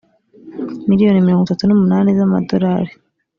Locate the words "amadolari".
2.25-2.91